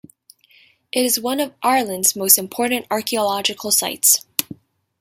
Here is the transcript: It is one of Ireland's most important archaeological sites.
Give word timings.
It 0.91 1.05
is 1.05 1.19
one 1.19 1.39
of 1.39 1.53
Ireland's 1.61 2.15
most 2.15 2.39
important 2.39 2.87
archaeological 2.89 3.69
sites. 3.69 4.25